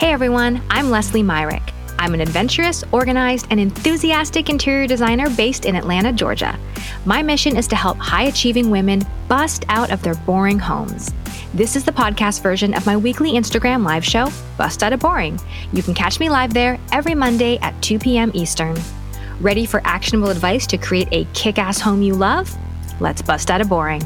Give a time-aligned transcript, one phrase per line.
[0.00, 1.74] Hey everyone, I'm Leslie Myrick.
[1.98, 6.58] I'm an adventurous, organized, and enthusiastic interior designer based in Atlanta, Georgia.
[7.04, 11.12] My mission is to help high achieving women bust out of their boring homes.
[11.52, 15.38] This is the podcast version of my weekly Instagram live show, Bust Out of Boring.
[15.74, 18.30] You can catch me live there every Monday at 2 p.m.
[18.32, 18.78] Eastern.
[19.38, 22.50] Ready for actionable advice to create a kick ass home you love?
[23.00, 24.00] Let's bust out of boring.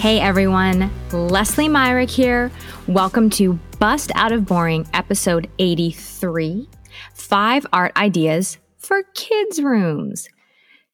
[0.00, 2.50] Hey everyone, Leslie Myrick here.
[2.88, 6.68] Welcome to Bust Out of Boring, episode 83
[7.14, 10.28] Five Art Ideas for Kids' Rooms.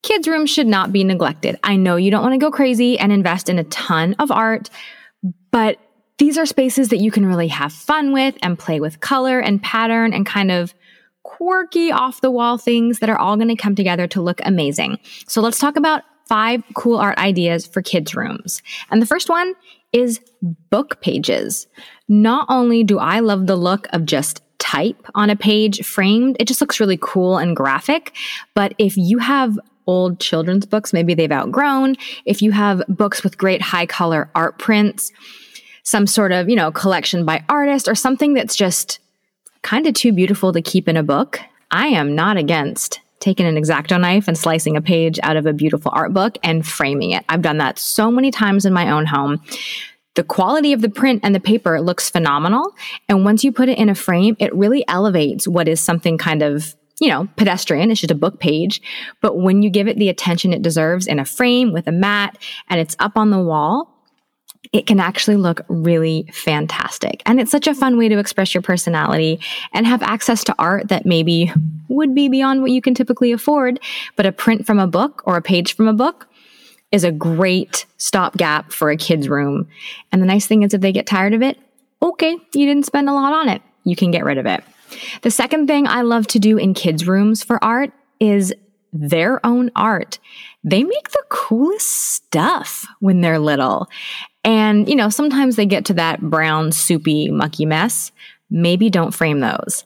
[0.02, 1.58] Kids' rooms should not be neglected.
[1.62, 4.70] I know you don't want to go crazy and invest in a ton of art,
[5.50, 5.76] but
[6.16, 9.62] these are spaces that you can really have fun with and play with color and
[9.62, 10.72] pattern and kind of
[11.24, 14.98] quirky off the wall things that are all going to come together to look amazing.
[15.26, 18.62] So let's talk about five cool art ideas for kids' rooms.
[18.90, 19.54] And the first one
[19.92, 20.20] is
[20.70, 21.66] book pages.
[22.08, 26.46] Not only do I love the look of just type on a page framed, it
[26.46, 28.14] just looks really cool and graphic.
[28.54, 33.38] But if you have old children's books, maybe they've outgrown, if you have books with
[33.38, 35.10] great high color art prints,
[35.82, 38.98] some sort of, you know, collection by artist or something that's just
[39.62, 43.56] kind of too beautiful to keep in a book, I am not against taking an
[43.56, 47.24] X-Acto knife and slicing a page out of a beautiful art book and framing it.
[47.28, 49.42] I've done that so many times in my own home.
[50.14, 52.74] The quality of the print and the paper looks phenomenal.
[53.08, 56.42] And once you put it in a frame, it really elevates what is something kind
[56.42, 57.90] of you know, pedestrian.
[57.90, 58.82] It's just a book page.
[59.20, 62.36] But when you give it the attention it deserves in a frame with a mat
[62.68, 63.97] and it's up on the wall,
[64.72, 67.22] it can actually look really fantastic.
[67.26, 69.40] And it's such a fun way to express your personality
[69.72, 71.52] and have access to art that maybe
[71.88, 73.80] would be beyond what you can typically afford.
[74.16, 76.28] But a print from a book or a page from a book
[76.92, 79.68] is a great stopgap for a kid's room.
[80.12, 81.58] And the nice thing is, if they get tired of it,
[82.02, 83.62] okay, you didn't spend a lot on it.
[83.84, 84.62] You can get rid of it.
[85.22, 88.54] The second thing I love to do in kids' rooms for art is
[88.92, 90.18] their own art.
[90.64, 93.88] They make the coolest stuff when they're little.
[94.44, 98.12] And, you know, sometimes they get to that brown, soupy, mucky mess.
[98.50, 99.84] Maybe don't frame those.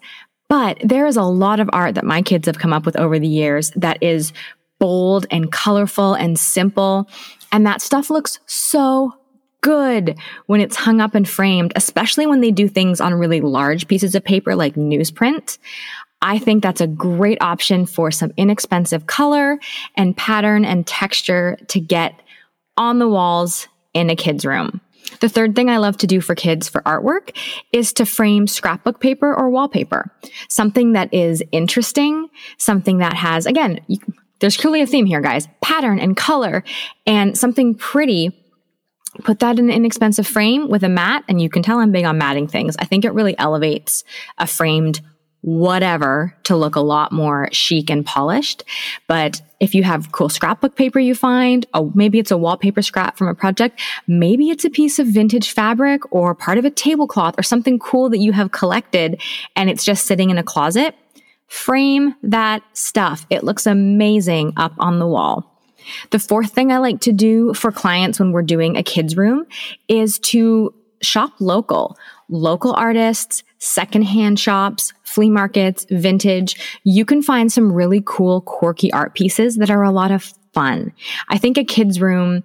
[0.48, 3.18] But there is a lot of art that my kids have come up with over
[3.18, 4.32] the years that is
[4.78, 7.08] bold and colorful and simple.
[7.50, 9.12] And that stuff looks so
[9.62, 13.88] good when it's hung up and framed, especially when they do things on really large
[13.88, 15.58] pieces of paper like newsprint.
[16.20, 19.58] I think that's a great option for some inexpensive color
[19.96, 22.20] and pattern and texture to get
[22.76, 24.80] on the walls in a kid's room.
[25.20, 27.36] The third thing I love to do for kids for artwork
[27.72, 30.10] is to frame scrapbook paper or wallpaper.
[30.48, 33.98] Something that is interesting, something that has, again, you,
[34.40, 36.64] there's clearly a theme here, guys, pattern and color
[37.06, 38.38] and something pretty.
[39.24, 42.06] Put that in an inexpensive frame with a mat, and you can tell I'm big
[42.06, 42.76] on matting things.
[42.78, 44.04] I think it really elevates
[44.38, 45.02] a framed
[45.42, 48.64] whatever to look a lot more chic and polished.
[49.08, 53.18] But if you have cool scrapbook paper you find, oh, maybe it's a wallpaper scrap
[53.18, 57.38] from a project, maybe it's a piece of vintage fabric or part of a tablecloth
[57.38, 59.20] or something cool that you have collected
[59.56, 60.94] and it's just sitting in a closet,
[61.48, 63.26] frame that stuff.
[63.28, 65.48] It looks amazing up on the wall.
[66.10, 69.46] The fourth thing I like to do for clients when we're doing a kids room
[69.88, 70.72] is to
[71.02, 71.98] shop local,
[72.28, 76.80] local artists, secondhand shops, flea markets, vintage.
[76.82, 80.92] You can find some really cool, quirky art pieces that are a lot of fun.
[81.28, 82.42] I think a kid's room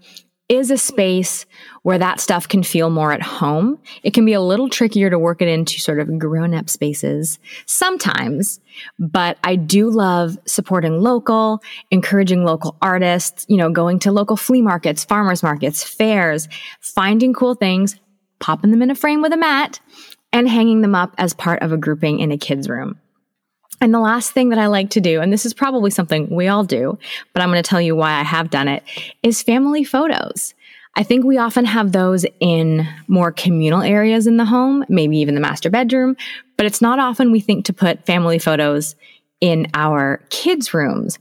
[0.48, 1.48] is a space
[1.82, 3.80] where that stuff can feel more at home.
[4.04, 7.40] It can be a little trickier to work it into sort of grown up spaces
[7.66, 8.60] sometimes,
[9.00, 14.62] but I do love supporting local, encouraging local artists, you know, going to local flea
[14.62, 16.48] markets, farmers markets, fairs,
[16.80, 18.00] finding cool things,
[18.40, 19.80] popping them in a frame with a mat
[20.34, 23.00] and hanging them up as part of a grouping in a kid's room.
[23.80, 26.48] And the last thing that I like to do, and this is probably something we
[26.48, 26.98] all do,
[27.34, 28.84] but I'm going to tell you why I have done it,
[29.22, 30.56] is family photos.
[30.96, 35.36] I think we often have those in more communal areas in the home, maybe even
[35.36, 36.18] the master bedroom,
[36.58, 38.96] but it's not often we think to put family photos
[39.40, 41.20] in our kids' rooms.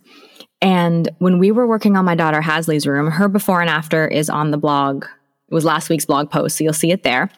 [0.63, 4.31] And when we were working on my daughter Hasley's room, her before and after is
[4.31, 5.05] on the blog.
[5.49, 7.31] It was last week's blog post, so you'll see it there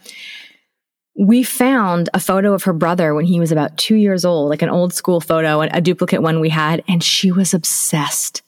[1.18, 4.62] we found a photo of her brother when he was about two years old, like
[4.62, 8.42] an old school photo, and a duplicate one we had, and she was obsessed.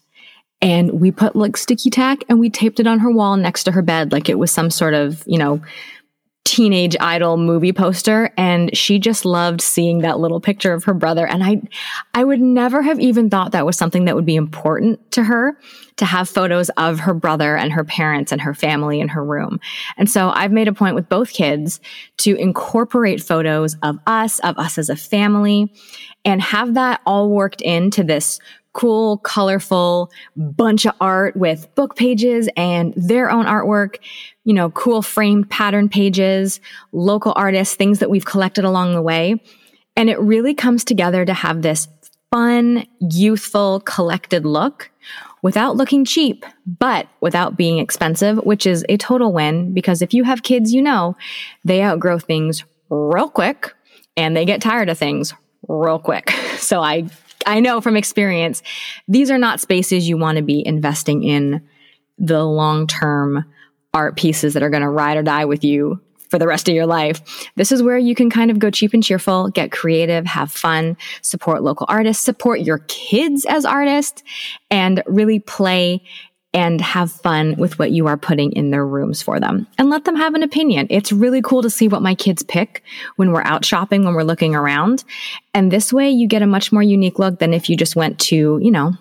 [0.63, 3.73] And we put like sticky tack and we taped it on her wall next to
[3.73, 5.61] her bed, like it was some sort of, you know,
[6.45, 11.27] teenage idol movie poster and she just loved seeing that little picture of her brother
[11.27, 11.61] and I
[12.15, 15.59] I would never have even thought that was something that would be important to her
[16.01, 19.61] to have photos of her brother and her parents and her family in her room.
[19.99, 21.79] And so I've made a point with both kids
[22.19, 25.71] to incorporate photos of us, of us as a family
[26.25, 28.39] and have that all worked into this
[28.73, 33.97] cool, colorful bunch of art with book pages and their own artwork,
[34.45, 36.61] you know, cool framed pattern pages,
[36.93, 39.41] local artists, things that we've collected along the way.
[39.97, 41.89] And it really comes together to have this
[42.31, 44.91] fun, youthful, collected look
[45.43, 46.45] without looking cheap,
[46.79, 50.83] but without being expensive, which is a total win because if you have kids, you
[50.83, 51.17] know,
[51.65, 53.75] they outgrow things real quick
[54.17, 55.35] and they get tired of things
[55.69, 56.33] real quick.
[56.61, 57.07] So I
[57.47, 58.63] I know from experience,
[59.09, 61.67] these are not spaces you want to be investing in
[62.19, 63.45] the long term
[63.93, 66.01] art pieces that are going to ride or die with you
[66.31, 67.51] for the rest of your life.
[67.57, 70.97] This is where you can kind of go cheap and cheerful, get creative, have fun,
[71.23, 74.23] support local artists, support your kids as artists,
[74.71, 76.05] and really play
[76.53, 80.05] and have fun with what you are putting in their rooms for them and let
[80.05, 80.87] them have an opinion.
[80.91, 82.83] It's really cool to see what my kids pick
[83.17, 85.05] when we're out shopping, when we're looking around.
[85.55, 88.19] And this way you get a much more unique look than if you just went
[88.21, 88.95] to, you know,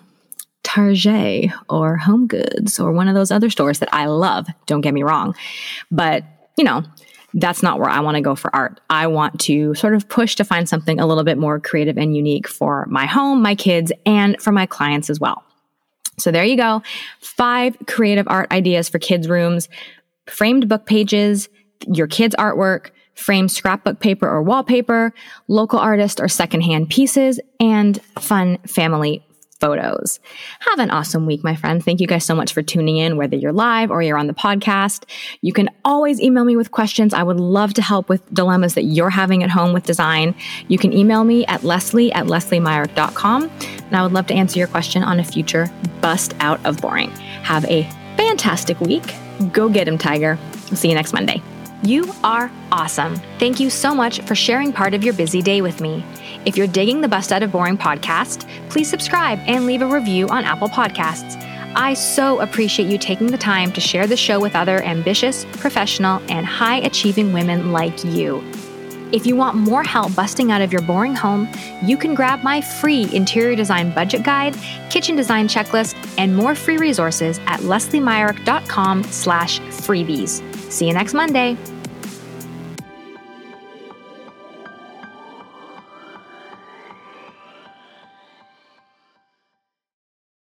[0.62, 4.46] Target or Home Goods or one of those other stores that I love.
[4.66, 5.34] Don't get me wrong.
[5.90, 6.22] But,
[6.56, 6.84] you know,
[7.34, 8.80] that's not where I want to go for art.
[8.90, 12.16] I want to sort of push to find something a little bit more creative and
[12.16, 15.42] unique for my home, my kids, and for my clients as well.
[16.20, 16.82] So there you go.
[17.20, 19.68] Five creative art ideas for kids' rooms,
[20.26, 21.48] framed book pages,
[21.86, 25.12] your kids' artwork, framed scrapbook paper or wallpaper,
[25.48, 29.24] local artist or secondhand pieces, and fun family
[29.60, 30.18] photos.
[30.60, 31.84] Have an awesome week, my friends.
[31.84, 34.34] Thank you guys so much for tuning in, whether you're live or you're on the
[34.34, 35.04] podcast.
[35.42, 37.14] You can always email me with questions.
[37.14, 40.34] I would love to help with dilemmas that you're having at home with design.
[40.68, 44.68] You can email me at leslie at lesliemyrick.com, and I would love to answer your
[44.68, 45.70] question on a future
[46.00, 47.10] Bust Out of Boring.
[47.42, 47.82] Have a
[48.16, 49.14] fantastic week.
[49.52, 50.38] Go get him, Tiger.
[50.70, 51.42] I'll see you next Monday.
[51.82, 53.16] You are awesome.
[53.38, 56.04] Thank you so much for sharing part of your busy day with me.
[56.46, 60.28] If you're digging the Bust Out of Boring podcast, please subscribe and leave a review
[60.28, 61.36] on Apple Podcasts.
[61.76, 66.20] I so appreciate you taking the time to share the show with other ambitious, professional,
[66.28, 68.42] and high achieving women like you.
[69.12, 71.48] If you want more help busting out of your boring home,
[71.82, 74.56] you can grab my free interior design budget guide,
[74.88, 80.42] kitchen design checklist, and more free resources at lesliemyrick.com slash freebies.
[80.70, 81.56] See you next Monday.